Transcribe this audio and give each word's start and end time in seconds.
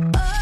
Oh. 0.00 0.37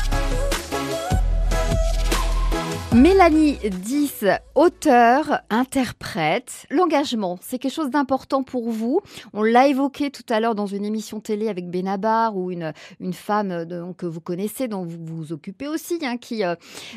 Mélanie 2.97 3.59
10, 3.59 4.25
auteur, 4.55 5.43
interprète. 5.51 6.65
L'engagement, 6.71 7.39
c'est 7.43 7.59
quelque 7.59 7.75
chose 7.75 7.91
d'important 7.91 8.43
pour 8.43 8.71
vous. 8.71 9.03
On 9.35 9.43
l'a 9.43 9.69
évoqué 9.69 10.11
tout 10.11 10.25
à 10.31 10.41
l'heure 10.41 10.55
dans 10.55 10.65
une 10.65 10.83
émission 10.83 11.21
télé 11.21 11.51
avec 11.51 11.69
Benabar 11.69 12.35
ou 12.39 12.51
une, 12.51 12.73
une 13.01 13.13
femme 13.13 13.51
euh, 13.51 13.93
que 13.93 14.07
vous 14.07 14.23
connaissez, 14.23 14.67
dont 14.67 14.87
vous 14.87 14.97
vous 15.05 15.33
occupez 15.35 15.69
aussi, 15.69 15.99
hein, 16.05 16.17
qui, 16.17 16.43
euh, 16.43 16.55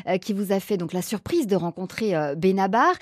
euh, 0.08 0.16
qui 0.16 0.32
vous 0.32 0.52
a 0.52 0.60
fait 0.60 0.78
donc 0.78 0.94
la 0.94 1.02
surprise 1.02 1.46
de 1.46 1.54
rencontrer 1.54 2.14
Benabar. 2.34 2.94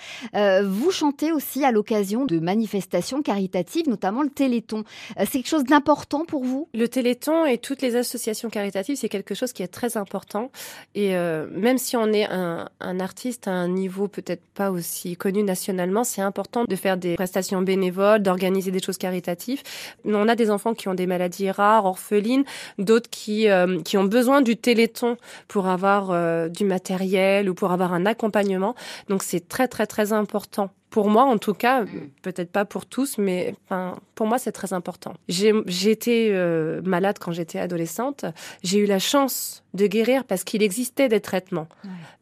Vous 0.64 0.90
chantez 0.90 1.30
aussi 1.30 1.64
à 1.64 1.70
l'occasion 1.70 2.24
de 2.24 2.40
manifestations 2.40 3.22
caritatives, 3.22 3.88
notamment 3.88 4.22
le 4.22 4.30
Téléthon. 4.30 4.82
C'est 5.18 5.38
quelque 5.38 5.48
chose 5.48 5.64
d'important 5.64 6.24
pour 6.24 6.42
vous? 6.42 6.68
Le 6.74 6.88
Téléthon 6.88 7.46
et 7.46 7.58
toutes 7.58 7.80
les 7.80 7.94
associations 7.94 8.50
caritatives, 8.50 8.96
c'est 8.96 9.08
quelque 9.08 9.36
chose 9.36 9.52
qui 9.52 9.62
est 9.62 9.68
très 9.68 9.96
important. 9.96 10.50
Et 10.96 11.12
même 11.12 11.78
si 11.78 11.96
on 11.96 12.12
est 12.12 12.26
un 12.28 12.68
artiste 13.00 13.48
à 13.48 13.52
un 13.52 13.68
niveau 13.68 14.08
peut-être 14.08 14.42
pas 14.54 14.70
aussi 14.70 15.16
connu 15.16 15.42
nationalement, 15.42 16.04
c'est 16.04 16.22
important 16.22 16.64
de 16.64 16.76
faire 16.76 16.96
des 16.96 17.14
prestations 17.14 17.62
bénévoles, 17.62 18.22
d'organiser 18.22 18.70
des 18.70 18.82
choses 18.82 18.98
caritatives. 18.98 19.62
On 20.04 20.28
a 20.28 20.34
des 20.34 20.50
enfants 20.50 20.74
qui 20.74 20.88
ont 20.88 20.94
des 20.94 21.06
maladies 21.06 21.50
rares, 21.50 21.84
orphelines, 21.84 22.44
d'autres 22.78 23.10
qui, 23.10 23.48
euh, 23.48 23.80
qui 23.82 23.96
ont 23.96 24.04
besoin 24.04 24.40
du 24.40 24.56
Téléthon 24.56 25.16
pour 25.48 25.66
avoir 25.68 26.10
euh, 26.10 26.48
du 26.48 26.64
matériel 26.64 27.48
ou 27.48 27.54
pour 27.54 27.72
avoir 27.72 27.92
un 27.92 28.06
accompagnement. 28.06 28.74
Donc 29.08 29.22
c'est 29.22 29.48
très 29.48 29.68
très 29.68 29.86
très 29.86 30.12
important. 30.12 30.70
Pour 30.90 31.08
moi, 31.08 31.24
en 31.24 31.38
tout 31.38 31.54
cas, 31.54 31.84
peut-être 32.22 32.50
pas 32.50 32.64
pour 32.64 32.86
tous, 32.86 33.18
mais 33.18 33.54
enfin, 33.64 33.96
pour 34.14 34.26
moi, 34.26 34.38
c'est 34.38 34.52
très 34.52 34.72
important. 34.72 35.14
J'ai 35.28 35.90
été 35.90 36.30
euh, 36.32 36.80
malade 36.82 37.18
quand 37.20 37.32
j'étais 37.32 37.58
adolescente. 37.58 38.24
J'ai 38.62 38.78
eu 38.78 38.86
la 38.86 38.98
chance 38.98 39.64
de 39.74 39.86
guérir 39.86 40.24
parce 40.24 40.44
qu'il 40.44 40.62
existait 40.62 41.08
des 41.08 41.20
traitements. 41.20 41.68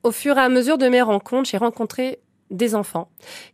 Au 0.03 0.11
fur 0.11 0.37
et 0.37 0.41
à 0.41 0.49
mesure 0.49 0.79
de 0.79 0.89
mes 0.89 1.03
rencontres, 1.03 1.49
j'ai 1.49 1.59
rencontré 1.59 2.19
des 2.51 2.75
enfants 2.75 3.09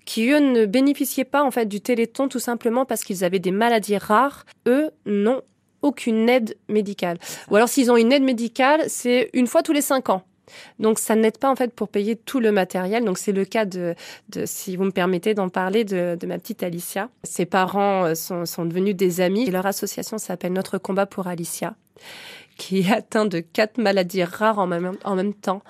qui 0.04 0.28
eux 0.30 0.40
ne 0.40 0.66
bénéficiaient 0.66 1.24
pas 1.24 1.42
en 1.42 1.50
fait 1.50 1.66
du 1.66 1.80
Téléthon 1.80 2.28
tout 2.28 2.38
simplement 2.38 2.84
parce 2.84 3.04
qu'ils 3.04 3.24
avaient 3.24 3.38
des 3.38 3.50
maladies 3.50 3.96
rares. 3.96 4.44
Eux 4.66 4.90
n'ont 5.06 5.42
aucune 5.82 6.28
aide 6.28 6.56
médicale. 6.68 7.18
Ou 7.50 7.56
alors 7.56 7.68
s'ils 7.68 7.90
ont 7.90 7.96
une 7.96 8.12
aide 8.12 8.22
médicale, 8.22 8.84
c'est 8.88 9.30
une 9.34 9.46
fois 9.46 9.62
tous 9.62 9.72
les 9.72 9.82
cinq 9.82 10.08
ans. 10.10 10.22
Donc 10.78 10.98
ça 10.98 11.14
n'aide 11.14 11.38
pas 11.38 11.50
en 11.50 11.56
fait 11.56 11.72
pour 11.72 11.88
payer 11.88 12.16
tout 12.16 12.40
le 12.40 12.52
matériel. 12.52 13.04
Donc 13.04 13.18
c'est 13.18 13.32
le 13.32 13.44
cas 13.44 13.64
de, 13.64 13.94
de 14.28 14.44
si 14.46 14.76
vous 14.76 14.84
me 14.84 14.90
permettez 14.90 15.34
d'en 15.34 15.48
parler, 15.48 15.84
de, 15.84 16.16
de 16.18 16.26
ma 16.26 16.38
petite 16.38 16.62
Alicia. 16.62 17.08
Ses 17.22 17.46
parents 17.46 18.04
euh, 18.04 18.14
sont, 18.14 18.46
sont 18.46 18.64
devenus 18.64 18.96
des 18.96 19.20
amis 19.20 19.44
et 19.48 19.50
leur 19.50 19.66
association 19.66 20.18
s'appelle 20.18 20.52
Notre 20.52 20.78
combat 20.78 21.06
pour 21.06 21.26
Alicia 21.26 21.74
qui 22.56 22.80
est 22.80 22.92
atteint 22.92 23.26
de 23.26 23.40
quatre 23.40 23.78
maladies 23.78 24.24
rares 24.24 24.58
en 24.58 24.66
même, 24.66 24.92
en 25.04 25.14
même 25.14 25.34
temps. 25.34 25.62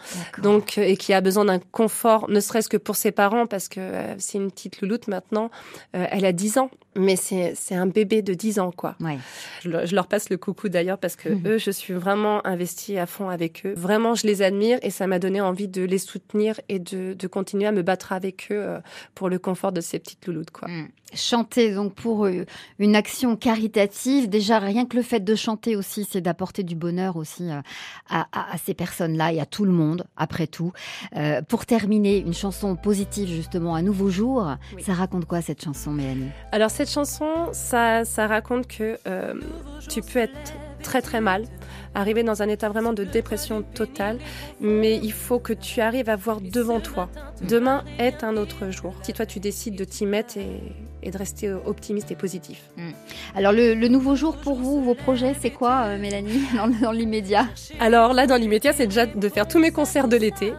Donc, 0.43 0.78
euh, 0.78 0.83
et 0.83 0.97
qui 0.97 1.12
a 1.12 1.20
besoin 1.20 1.45
d'un 1.45 1.59
confort, 1.59 2.28
ne 2.28 2.41
serait-ce 2.41 2.69
que 2.69 2.77
pour 2.77 2.97
ses 2.97 3.12
parents, 3.12 3.47
parce 3.47 3.69
que 3.69 3.81
euh, 3.81 4.15
c'est 4.19 4.39
une 4.39 4.50
petite 4.50 4.81
louloute 4.81 5.09
maintenant. 5.09 5.50
Euh, 5.97 6.06
elle 6.11 6.25
a 6.25 6.33
10 6.33 6.59
ans, 6.59 6.70
mais 6.97 7.17
c'est 7.17 7.55
un 7.75 7.87
bébé 7.87 8.23
de 8.23 8.35
10 8.35 8.59
ans, 8.59 8.71
quoi. 8.71 8.97
Ouais. 9.01 9.19
Je, 9.62 9.69
leur- 9.71 9.87
je 9.87 9.95
leur 9.95 10.07
passe 10.07 10.29
le 10.31 10.37
coucou 10.37 10.69
d'ailleurs, 10.69 10.99
parce 10.99 11.17
que 11.17 11.29
Mhm. 11.31 11.47
eux, 11.49 11.59
je 11.59 11.71
suis 11.71 11.95
vraiment 11.95 12.47
investie 12.47 12.99
à 12.99 13.07
fond 13.07 13.29
avec 13.29 13.65
eux. 13.65 13.75
Vraiment, 13.77 14.15
je 14.15 14.27
les 14.27 14.43
admire 14.43 14.79
et 14.83 14.91
ça 14.91 15.07
m'a 15.07 15.19
donné 15.19 15.41
envie 15.41 15.69
de 15.69 15.83
les 15.83 15.99
soutenir 15.99 16.61
et 16.69 16.79
de, 16.79 17.15
de 17.15 17.27
continuer 17.27 17.67
à 17.67 17.73
me 17.73 17.83
battre 17.83 18.12
avec 18.12 18.49
eux 18.51 18.57
euh, 18.62 18.79
pour 19.15 19.29
le 19.29 19.39
confort 19.39 19.73
de 19.73 19.81
ces 19.81 19.99
petites 19.99 20.27
louloutes, 20.27 20.51
quoi. 20.51 20.69
Mm. 20.69 20.89
Chanter 21.15 21.75
donc 21.75 21.95
pour 21.95 22.25
euh, 22.25 22.47
une 22.79 22.97
action 22.97 23.37
caritative, 23.37 24.31
déjà 24.31 24.59
rien 24.59 24.87
que 24.87 24.97
le 24.97 25.03
fait 25.03 25.21
de 25.21 25.34
chanter 25.34 25.77
aussi, 25.77 26.06
c'est 26.11 26.23
d'apporter 26.23 26.62
du 26.62 26.75
bonheur 26.75 27.17
aussi 27.17 27.51
euh, 27.51 27.61
à, 28.09 28.27
à- 28.33 28.55
à 28.55 28.59
ces 28.59 28.73
personnes-là 28.73 29.33
et 29.34 29.41
à 29.41 29.45
tout 29.47 29.65
le 29.67 29.73
monde, 29.73 30.06
après 30.17 30.47
tout. 30.47 30.73
Euh, 31.17 31.43
pour 31.43 31.67
terminer, 31.67 32.17
une 32.19 32.33
chanson 32.34 32.77
positive 32.77 33.29
justement, 33.29 33.75
Un 33.75 33.83
nouveau 33.83 34.09
jour. 34.11 34.49
Oui. 34.75 34.83
Ça 34.83 34.95
raconte 34.95 35.27
quoi 35.27 35.43
cette 35.43 35.62
chanson, 35.62 35.91
Mélanie? 35.93 36.31
Alors 36.50 36.71
cette 36.82 36.94
chanson, 36.94 37.50
ça, 37.53 38.04
ça 38.04 38.26
raconte 38.26 38.66
que 38.66 38.98
euh, 39.06 39.34
tu 39.88 40.03
peux 40.03 40.19
être 40.19 40.53
très 40.82 41.00
très 41.00 41.20
mal, 41.20 41.44
arriver 41.94 42.25
dans 42.25 42.43
un 42.43 42.48
état 42.48 42.69
vraiment 42.69 42.93
de 42.93 43.04
dépression 43.04 43.62
totale, 43.62 44.19
mais 44.60 44.97
il 44.97 45.12
faut 45.12 45.38
que 45.38 45.53
tu 45.53 45.81
arrives 45.81 46.09
à 46.09 46.16
voir 46.16 46.41
devant 46.41 46.81
toi. 46.81 47.09
Demain 47.41 47.84
est 48.00 48.25
un 48.25 48.37
autre 48.37 48.71
jour. 48.71 48.97
Si 49.03 49.12
toi 49.12 49.26
tu 49.26 49.38
décides 49.38 49.76
de 49.76 49.84
t'y 49.84 50.06
mettre 50.06 50.38
et, 50.38 50.60
et 51.03 51.11
de 51.11 51.19
rester 51.19 51.53
optimiste 51.53 52.11
et 52.11 52.15
positif. 52.15 52.63
Alors 53.35 53.53
le, 53.53 53.75
le 53.75 53.89
nouveau 53.89 54.15
jour 54.17 54.37
pour 54.37 54.55
vous, 54.57 54.83
vos 54.83 54.95
projets, 54.95 55.35
c'est 55.41 55.51
quoi, 55.51 55.83
euh, 55.87 55.99
Mélanie, 55.99 56.43
dans, 56.57 56.69
dans 56.69 56.93
l'immédiat? 56.93 57.47
Alors 57.81 58.13
là, 58.13 58.27
dans 58.27 58.37
l'immédiat, 58.37 58.73
c'est 58.73 58.87
déjà 58.87 59.07
de 59.07 59.29
faire 59.29 59.47
tous 59.49 59.59
mes 59.59 59.71
concerts 59.71 60.09
de 60.09 60.17
l'été. 60.17 60.53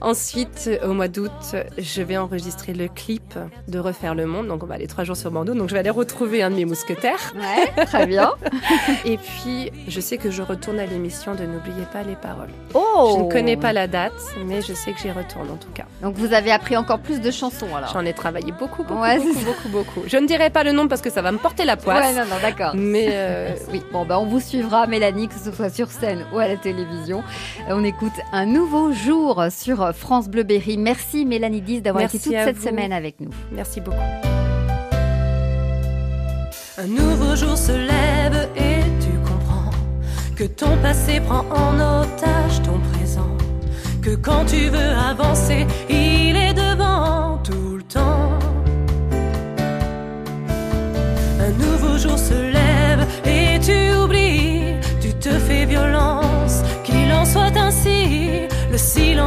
Ensuite, 0.00 0.68
au 0.86 0.92
mois 0.92 1.08
d'août, 1.08 1.30
je 1.78 2.02
vais 2.02 2.16
enregistrer 2.16 2.74
le 2.74 2.88
clip 2.88 3.34
de 3.68 3.78
Refaire 3.78 4.14
le 4.14 4.26
Monde. 4.26 4.48
Donc 4.48 4.62
on 4.62 4.66
va 4.66 4.74
aller 4.74 4.86
trois 4.86 5.04
jours 5.04 5.16
sur 5.16 5.30
Bordeaux. 5.30 5.54
Donc 5.54 5.68
je 5.68 5.74
vais 5.74 5.80
aller 5.80 5.90
retrouver 5.90 6.42
un 6.42 6.50
de 6.50 6.56
mes 6.56 6.64
mousquetaires. 6.64 7.32
Ouais, 7.34 7.84
très 7.86 8.06
bien. 8.06 8.32
Et 9.04 9.16
puis, 9.16 9.70
je 9.88 10.00
sais 10.00 10.18
que 10.18 10.30
je 10.30 10.42
retourne 10.42 10.78
à 10.78 10.86
l'émission 10.86 11.34
de 11.34 11.44
N'oubliez 11.46 11.86
pas 11.92 12.02
les 12.02 12.16
paroles. 12.16 12.50
Oh 12.74 13.14
Je 13.18 13.22
ne 13.24 13.30
connais 13.30 13.56
pas 13.56 13.72
la 13.72 13.86
date, 13.86 14.12
mais 14.46 14.60
je 14.62 14.74
sais 14.74 14.92
que 14.92 14.98
j'y 14.98 15.10
retourne 15.12 15.48
en 15.50 15.56
tout 15.56 15.70
cas. 15.72 15.84
Donc 16.02 16.16
vous 16.16 16.32
avez 16.34 16.50
appris 16.50 16.76
encore 16.76 16.98
plus 16.98 17.20
de 17.20 17.30
chansons 17.30 17.68
alors 17.74 17.90
J'en 17.92 18.04
ai 18.04 18.12
travaillé 18.12 18.52
beaucoup, 18.52 18.82
beaucoup, 18.82 19.00
Ouais, 19.00 19.16
beaucoup, 19.18 19.32
c'est 19.32 19.38
ça. 19.40 19.46
beaucoup, 19.46 19.68
beaucoup. 19.86 20.02
Je 20.06 20.16
ne 20.16 20.26
dirai 20.26 20.50
pas 20.50 20.64
le 20.64 20.72
nom 20.72 20.88
parce 20.88 21.00
que 21.00 21.10
ça 21.10 21.22
va 21.22 21.32
me 21.32 21.38
porter 21.38 21.64
la 21.64 21.76
poisse. 21.76 22.04
Ouais, 22.04 22.12
non, 22.12 22.24
non, 22.28 22.36
d'accord. 22.42 22.72
Mais 22.74 23.08
euh, 23.10 23.50
oui. 23.72 23.82
Bon, 23.92 24.04
bah, 24.04 24.18
on 24.18 24.26
vous 24.26 24.40
suivra, 24.40 24.86
Mélanie, 24.86 25.28
que 25.28 25.34
ce 25.34 25.50
soit 25.52 25.70
sur 25.70 25.90
scène 25.90 26.24
ou 26.32 26.38
à 26.38 26.48
la 26.48 26.56
télévision. 26.56 27.22
Euh, 27.68 27.74
On 27.74 27.84
écoute 27.84 28.12
un 28.32 28.46
nouveau 28.46 28.92
jour 28.92 29.44
sur 29.50 29.92
France 29.94 30.28
Bleu 30.28 30.42
Berry. 30.42 30.76
Merci, 30.76 31.24
Mélanie 31.24 31.60
10, 31.62 31.82
d'avoir 31.82 32.04
été 32.04 32.18
toute 32.18 32.32
cette 32.32 32.56
vous. 32.56 32.66
semaine 32.68 32.92
avec 32.92 33.20
nous. 33.20 33.30
Merci 33.52 33.80
beaucoup. 33.80 33.96
Un 36.78 36.86
nouveau 36.88 37.34
jour 37.36 37.56
se 37.56 37.72
lève 37.72 38.48
et 38.56 38.82
tu 39.00 39.10
comprends 39.26 39.70
que 40.36 40.44
ton 40.44 40.76
passé 40.82 41.20
prend 41.20 41.44
en 41.50 42.02
otage 42.02 42.60
ton 42.62 42.78
présent. 42.92 43.30
Que 44.02 44.14
quand 44.14 44.44
tu 44.44 44.68
veux 44.68 44.90
avancer, 45.10 45.66
il 45.88 46.15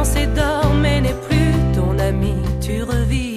Le 0.00 0.06
silence 0.06 0.16
est 0.16 0.34
d'or 0.34 0.72
mais 0.80 1.02
n'est 1.02 1.20
plus 1.28 1.52
ton 1.74 1.98
ami, 1.98 2.32
tu 2.58 2.82
revis. 2.82 3.29